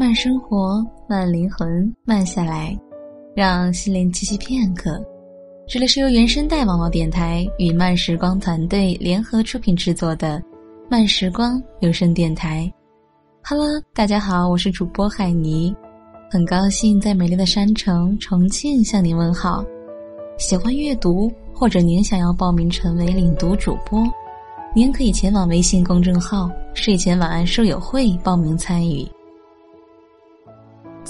[0.00, 2.78] 慢生活，慢灵魂，慢下来，
[3.34, 5.04] 让心灵栖息片刻。
[5.66, 10.40] 这里是由原声带网络电台与慢时光团队联合出品制作的
[10.88, 12.72] 慢时光有声电台。
[13.42, 15.74] Hello，大家好，我是主播海尼，
[16.30, 19.64] 很高兴在美丽的山城重庆向您问好。
[20.38, 24.00] 喜欢阅读，或者您想要报名成为领读主播，
[24.76, 29.04] 您可以前往微信公众号“睡前晚安书友会”报名参与。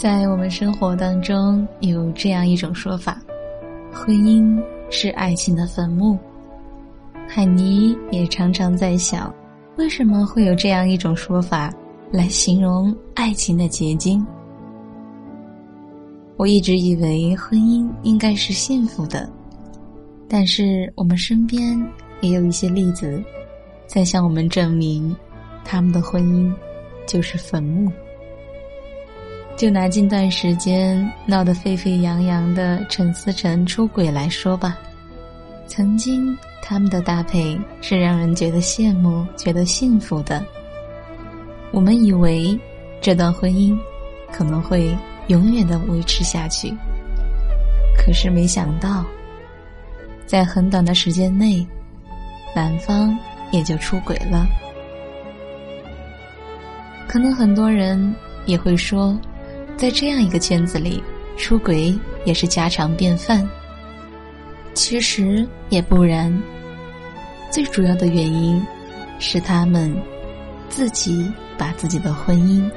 [0.00, 3.20] 在我们生活当中，有这样一种说法。
[3.92, 4.56] 婚姻
[4.90, 6.16] 是爱情的坟墓。
[7.26, 9.34] 海尼也常常在想，
[9.76, 11.74] 为什么会有这样一种说法
[12.12, 14.24] 来形容爱情的结晶？
[16.36, 19.28] 我一直以为婚姻应该是幸福的，
[20.28, 21.76] 但是我们身边
[22.20, 23.20] 也有一些例子，
[23.88, 25.12] 在向我们证明，
[25.64, 26.54] 他们的婚姻
[27.04, 27.90] 就是坟墓。
[29.58, 34.78] 就拿近段时间闹得沸沸扬扬的陈思诚出轨来说吧，
[35.66, 40.46] 曾经他们的搭配是让人觉得羡慕、觉得幸福的。
[41.72, 42.56] 我们以为
[43.00, 43.76] 这段婚姻
[44.30, 46.72] 可能会永远的维持下去，
[47.96, 49.04] 可是没想到，
[50.24, 51.66] 在很短的时间内，
[52.54, 53.12] 男方
[53.50, 54.46] 也就出轨了。
[57.08, 58.14] 可能很多人
[58.46, 59.18] 也会说。
[59.78, 61.00] 在这样一个圈子里，
[61.36, 63.48] 出轨也是家常便饭。
[64.74, 66.36] 其实也不然，
[67.48, 68.60] 最主要的原因
[69.20, 69.94] 是他们
[70.68, 72.68] 自己把自己的婚姻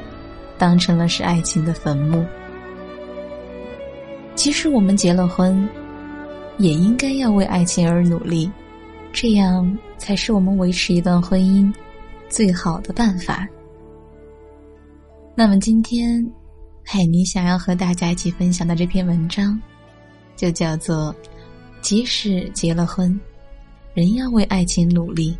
[0.59, 2.23] 当成了是爱情的坟墓。
[4.35, 5.67] 其实我们结了婚，
[6.59, 8.49] 也应该要为爱情而努力，
[9.11, 11.73] 这样才是我们维持一段婚姻
[12.29, 13.47] 最好的办法。
[15.33, 16.23] 那么今天。
[16.83, 19.59] 海尼想要和大家一起分享的这篇文章，
[20.35, 21.15] 就叫做
[21.81, 23.17] “即使结了婚，
[23.93, 25.37] 仍要为爱情努力”。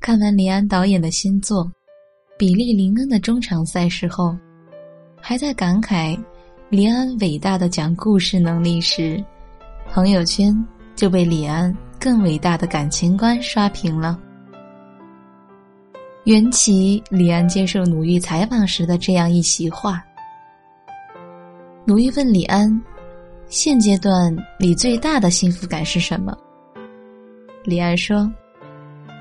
[0.00, 1.64] 看完李安导演的新作
[2.38, 4.36] 《比利林恩的中场赛事》后，
[5.20, 6.16] 还在感慨
[6.68, 9.24] 李安伟大的讲故事能力时，
[9.90, 10.54] 朋友圈
[10.94, 14.20] 就被李安更伟大的感情观刷屏了。
[16.26, 20.04] 缘起李安接受鲁豫采访时的这样一席话。
[21.84, 22.68] 鲁豫问李安
[23.46, 26.36] ：“现阶段你最大的幸福感是什么？”
[27.62, 28.28] 李安说：“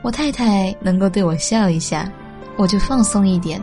[0.02, 2.12] 我太太能够对我笑一下，
[2.58, 3.62] 我就放松一点，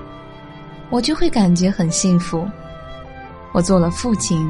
[0.88, 2.48] 我就会感觉很幸福。
[3.50, 4.48] 我做了父亲，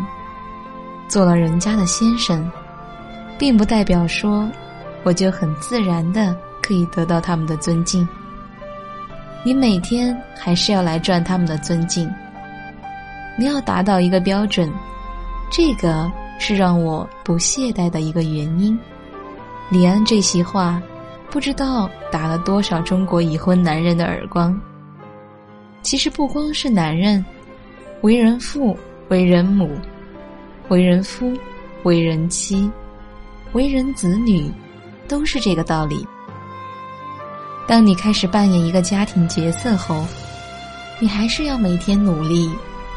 [1.09, 2.47] 做了人家的先生，
[3.39, 4.47] 并不代表说
[5.03, 8.07] 我就很自然的可以得到他们的尊敬。”
[9.45, 12.09] 你每天还是要来赚他们的尊敬。
[13.37, 14.73] 你要达到一个标准，
[15.51, 18.79] 这个是让我不懈怠的一个原因。
[19.69, 20.81] 李安这席话，
[21.31, 24.59] 不知道打了多少中国已婚男人的耳光。
[25.81, 27.25] 其实不光是男人，
[28.03, 28.77] 为人父、
[29.09, 29.71] 为人母、
[30.69, 31.33] 为人夫、
[31.83, 32.71] 为人妻、
[33.55, 34.49] 为人子女，
[35.09, 36.07] 都是这个道理。
[37.67, 40.05] 当你开始扮演一个家庭角色后，
[40.99, 42.51] 你还是要每天努力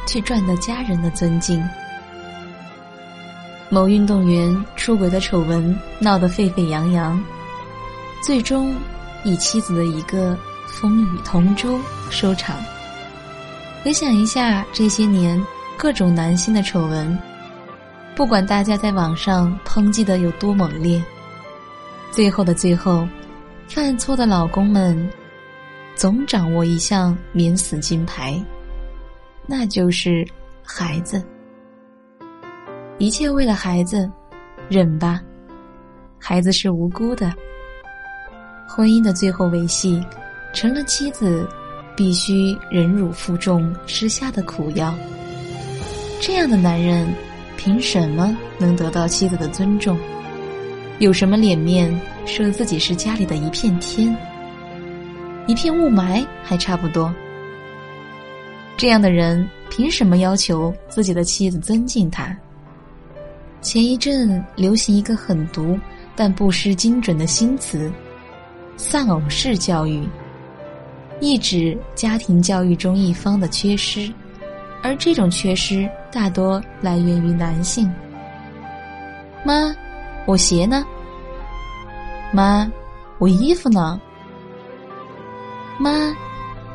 [0.07, 1.63] 去赚得家人的尊敬。
[3.69, 7.21] 某运动员出轨的丑闻闹得沸沸扬扬，
[8.23, 8.75] 最终
[9.23, 10.37] 以妻子的一个
[10.67, 12.55] 风雨同舟收场。
[13.83, 15.41] 回想一下这些年
[15.77, 17.17] 各种男性的丑闻，
[18.15, 21.01] 不管大家在网上抨击的有多猛烈，
[22.11, 23.07] 最后的最后。
[23.67, 25.09] 犯错的老公们，
[25.95, 28.41] 总掌握一项免死金牌，
[29.45, 30.25] 那就是
[30.63, 31.21] 孩子。
[32.97, 34.09] 一切为了孩子，
[34.69, 35.21] 忍吧，
[36.17, 37.33] 孩子是无辜的。
[38.67, 40.01] 婚姻的最后维系，
[40.53, 41.47] 成了妻子
[41.97, 44.95] 必须忍辱负重吃下的苦药。
[46.21, 47.07] 这样的男人，
[47.57, 49.99] 凭什么能得到妻子的尊重？
[50.99, 51.93] 有什么脸面
[52.25, 54.15] 说自己是家里的一片天？
[55.47, 57.13] 一片雾霾还差不多。
[58.75, 62.35] 这样的人凭什么要求自己的妻子尊敬他？
[63.61, 65.79] 前一阵流行一个狠毒
[66.15, 67.91] 但不失精准的新词
[68.75, 70.07] “丧偶式教育”，
[71.21, 74.11] 意指家庭教育中一方的缺失，
[74.83, 77.89] 而这种缺失大多来源于男性。
[79.45, 79.73] 妈。
[80.27, 80.83] 我鞋呢？
[82.35, 82.69] 妈，
[83.17, 83.97] 我衣服呢？
[85.79, 86.13] 妈，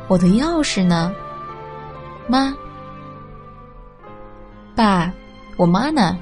[0.07, 1.13] 我的钥匙呢？
[2.27, 2.51] 妈，
[4.75, 5.13] 爸，
[5.57, 6.17] 我妈呢？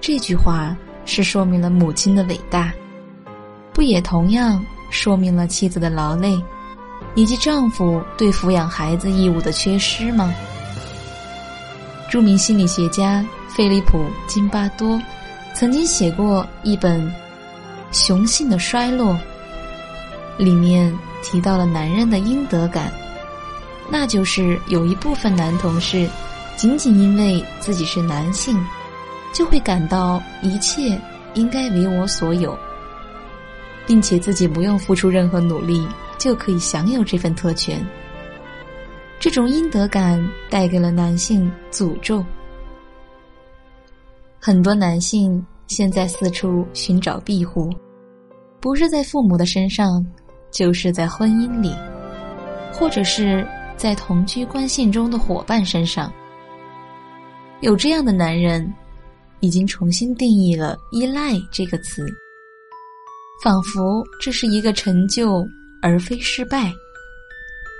[0.00, 2.72] 这句话是说明了母亲的伟大，
[3.72, 4.60] 不也同样
[4.90, 6.36] 说明了妻子的劳累，
[7.14, 10.34] 以及丈夫对抚养孩子义务的缺失吗？
[12.10, 15.00] 著名心理学家菲利普·金巴多
[15.54, 17.00] 曾经写过一本
[17.92, 19.12] 《雄性的衰落》，
[20.38, 22.92] 里面提到了男人的应得感，
[23.90, 26.08] 那就是有一部分男同事
[26.56, 28.58] 仅仅因为自己是男性。
[29.32, 31.00] 就会感到一切
[31.34, 32.58] 应该为我所有，
[33.86, 35.86] 并且自己不用付出任何努力
[36.18, 37.80] 就可以享有这份特权。
[39.20, 40.20] 这种应得感
[40.50, 42.24] 带给了男性诅咒。
[44.40, 47.70] 很多男性现在四处寻找庇护，
[48.58, 50.04] 不是在父母的身上，
[50.50, 51.74] 就是在婚姻里，
[52.72, 53.46] 或者是
[53.76, 56.12] 在同居关系中的伙伴身上。
[57.60, 58.72] 有这样的男人。
[59.42, 62.06] 已经重新定义了“依赖”这个词，
[63.42, 65.42] 仿佛这是一个成就
[65.80, 66.70] 而非失败。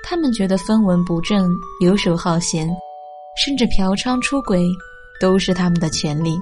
[0.03, 2.67] 他们觉得分文不正、游手好闲，
[3.45, 4.67] 甚至嫖娼出轨，
[5.21, 6.35] 都是他们的权利。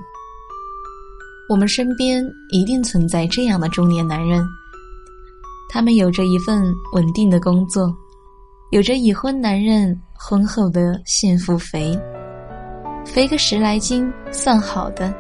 [1.48, 4.46] 我们身边一定存在这样的中年男人，
[5.70, 6.62] 他们有着一份
[6.92, 7.90] 稳定的工作，
[8.70, 11.98] 有着已婚男人婚后的幸福肥。
[13.02, 15.10] 肥个十来斤算好的，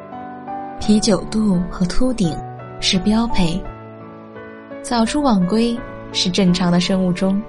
[0.78, 2.36] 啤酒肚和秃顶
[2.78, 3.58] 是标配。
[4.82, 5.74] 早出晚归
[6.12, 7.40] 是正常的生物钟，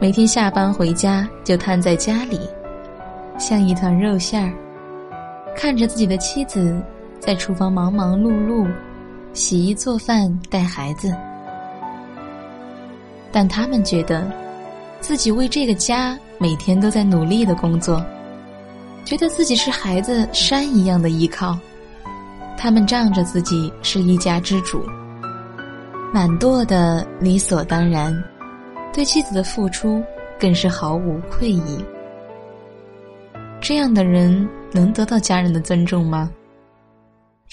[0.00, 2.40] 每天下班回家就瘫在家里，
[3.38, 4.52] 像一团肉馅儿，
[5.54, 6.82] 看着自己的妻子
[7.26, 8.70] 在厨房忙忙碌碌，
[9.32, 11.12] 洗衣做饭带孩子，
[13.32, 14.30] 但他们觉得
[15.00, 18.00] 自己为这个家每天都在努力的工作。
[19.04, 21.58] 觉得自己是孩子山一样的依靠，
[22.56, 24.80] 他们仗着自己是一家之主，
[26.14, 28.16] 懒惰的理所当然，
[28.92, 30.00] 对妻子的付出
[30.38, 31.84] 更是毫无愧意。
[33.60, 36.30] 这样的人能得到家人的尊重吗？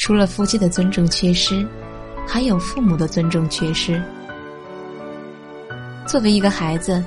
[0.03, 1.65] 除了夫妻的尊重缺失，
[2.27, 4.03] 还有父母的尊重缺失。
[6.05, 7.01] 作为一个孩子，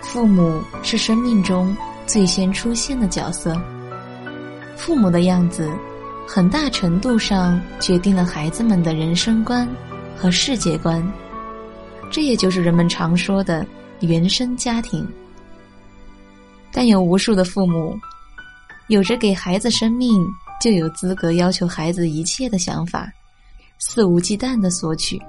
[0.00, 1.76] 父母是生命中。
[2.06, 3.54] 最先出现的角色，
[4.74, 5.70] 父母的样子，
[6.26, 9.68] 很大程度上决定了孩子们的人生观
[10.16, 11.06] 和世界观。
[12.10, 13.66] 这也就是人们常说的
[14.00, 15.06] 原生家庭。
[16.72, 17.94] 但有无数的父母，
[18.88, 20.26] 有着给孩子生命
[20.64, 23.12] 就有资格要求孩子一切的想法，
[23.78, 25.20] 肆无忌惮的索取。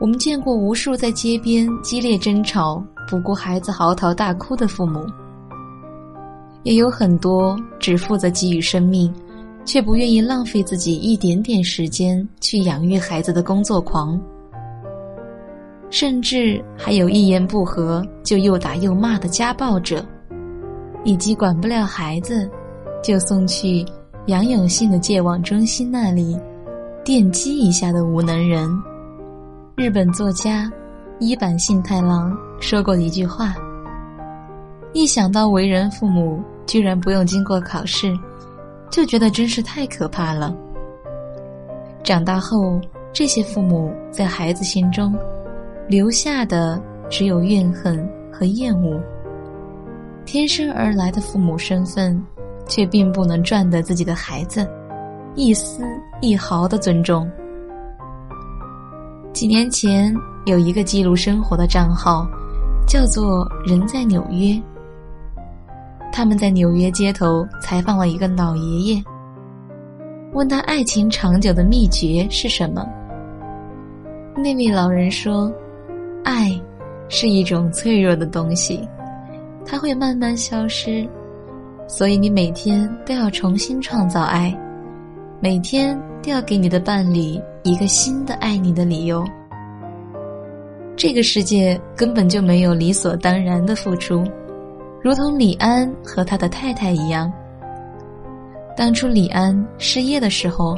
[0.00, 2.84] 我们见过无数在街边激烈争吵。
[3.08, 5.06] 不顾孩子嚎啕大哭的父母，
[6.64, 9.14] 也有很多只负责给予生命，
[9.64, 14.20] 却不愿意浪费自己一点点时间去养育孩子的工作狂。
[15.90, 20.04] 甚至还有一言不合就又打又骂的家暴者，
[21.04, 22.50] 以及管不了孩子
[23.02, 23.84] 就送去
[24.26, 26.38] 杨永信的戒网中心那里
[27.04, 28.68] 电击一下的无能人。
[29.76, 30.70] 日本作家。
[31.18, 33.54] 一坂幸太郎说过一句话
[34.92, 38.14] ：“一想到为人父母居然不用经过考试，
[38.90, 40.54] 就觉得真是太可怕了。”
[42.04, 42.78] 长大后，
[43.14, 45.14] 这些父母在孩子心中
[45.88, 46.78] 留下的
[47.08, 49.00] 只有怨恨和厌恶。
[50.26, 52.22] 天生而来的父母身份，
[52.68, 54.68] 却并不能赚得自己的孩子
[55.34, 55.84] 一丝
[56.20, 57.30] 一毫的尊重。
[59.32, 60.14] 几年前。
[60.46, 62.24] 有一个记录生活的账号，
[62.86, 64.56] 叫做“人在纽约”。
[66.12, 69.02] 他们在纽约街头采访了一个老爷爷，
[70.34, 72.86] 问他爱情长久的秘诀是什么。
[74.36, 75.52] 那位老人说
[76.22, 76.48] ：“爱
[77.08, 78.88] 是一种脆弱的东西，
[79.64, 81.04] 它会慢慢消失，
[81.86, 84.56] 所以你每天都要重新创造爱，
[85.40, 89.24] 每天都要给你的伴侣一个新的爱你的理由。”
[90.96, 94.24] 这个世界根本就没有理所当然的付出，
[95.02, 97.30] 如同李安和他的太太一样。
[98.76, 100.76] 当初李安失业的时候，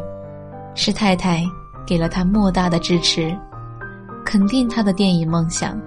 [0.74, 1.42] 是太太
[1.86, 3.34] 给了他莫大的支持，
[4.24, 5.80] 肯定他的电影梦想。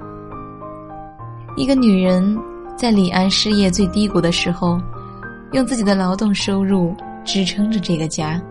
[1.58, 2.38] 一个女人
[2.78, 4.80] 在李安失业最低谷的时候，
[5.52, 8.42] 用自己的劳动收入支撑着这个家。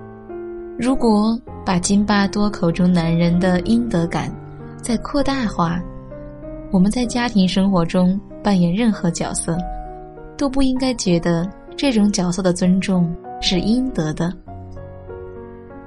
[0.78, 4.30] 如果把金巴多口中男人的应得感。
[4.82, 5.78] 再扩大化，
[6.70, 9.58] 我们在家庭生活中扮演任何角色，
[10.38, 14.32] 都不应该觉得这种角色的尊重是应得的。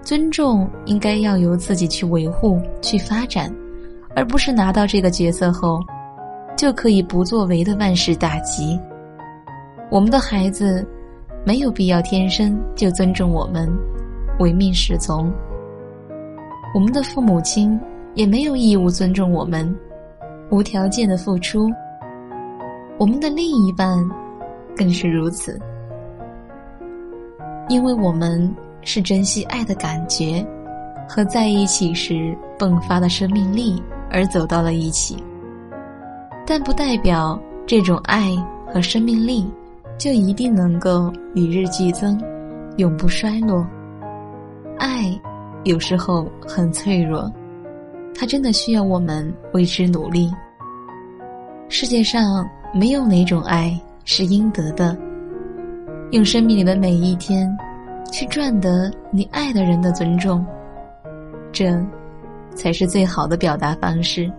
[0.03, 3.51] 尊重应该要由自己去维护、去发展，
[4.15, 5.79] 而不是拿到这个角色后，
[6.55, 8.79] 就可以不作为的万事大吉。
[9.89, 10.87] 我们的孩子
[11.45, 13.71] 没有必要天生就尊重我们，
[14.39, 15.31] 唯命是从。
[16.73, 17.79] 我们的父母亲
[18.15, 19.75] 也没有义务尊重我们，
[20.49, 21.69] 无条件的付出。
[22.97, 23.97] 我们的另一半
[24.75, 25.59] 更是如此，
[27.69, 28.53] 因为我们。
[28.85, 30.45] 是珍惜爱的感觉，
[31.07, 33.81] 和在一起时迸发的生命力
[34.11, 35.23] 而走到了一起，
[36.45, 38.35] 但不代表这种爱
[38.73, 39.49] 和生命力
[39.97, 42.19] 就一定能够与日俱增，
[42.77, 43.65] 永不衰落。
[44.77, 45.19] 爱
[45.63, 47.31] 有时候很脆弱，
[48.13, 50.31] 它真的需要我们为之努力。
[51.69, 54.97] 世界上没有哪种爱是应得的，
[56.11, 57.49] 用生命里的每一天。
[58.11, 60.45] 去赚得你爱的人的尊重，
[61.51, 61.75] 这
[62.53, 64.31] 才是最好的表达方式。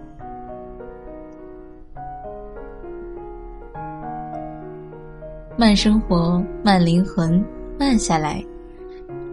[5.56, 7.42] 慢生活，慢灵魂，
[7.78, 8.44] 慢下来，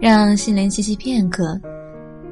[0.00, 1.60] 让心灵栖息片刻。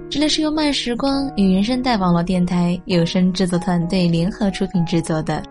[0.08, 5.42] 这里是由慢时光与原声带网络电台有声制作团队联合出品制作的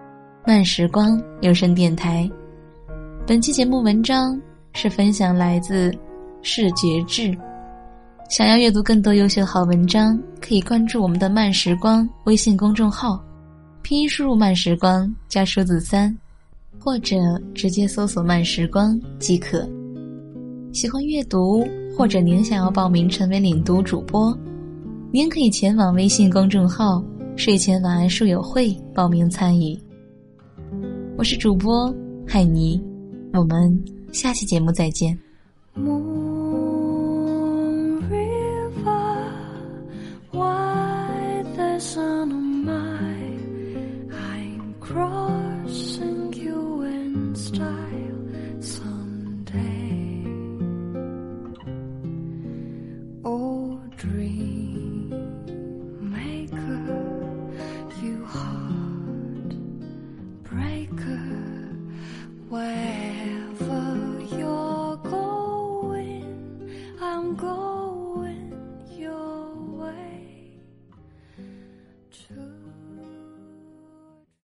[0.48, 2.30] 慢时光有声电台。
[3.28, 4.40] 本期节目文章
[4.74, 5.94] 是分享来自。
[6.42, 7.38] 视觉志，
[8.30, 13.22] 想要阅读更多优秀好文章，可以关注我们的慢时光微信公众号，
[13.82, 16.18] 拼音输入“慢时光”加数字三，
[16.80, 17.18] 或者
[17.54, 19.68] 直接搜索“慢时光”即可。
[20.72, 21.68] 喜欢阅读，
[21.98, 24.36] 或者您想要报名成为领读主播，
[25.12, 27.04] 您可以前往微信公众号
[27.36, 29.78] “睡前晚安书友会”报名参与。
[31.18, 31.94] 我是主播
[32.26, 32.82] 海尼，
[33.34, 33.84] 我们
[34.14, 35.18] 下期节目再见。